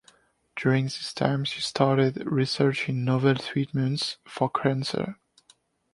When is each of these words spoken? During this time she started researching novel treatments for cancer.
During 0.55 0.85
this 0.85 1.13
time 1.13 1.43
she 1.45 1.61
started 1.61 2.23
researching 2.25 3.05
novel 3.05 3.35
treatments 3.35 4.17
for 4.25 4.49
cancer. 4.49 5.17